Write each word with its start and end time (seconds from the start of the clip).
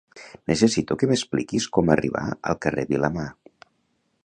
Necessito 0.51 0.97
que 1.01 1.09
m'expliquis 1.11 1.67
com 1.77 1.93
arribar 1.97 2.25
al 2.53 2.59
carrer 2.65 2.89
Vilamar. 2.95 3.29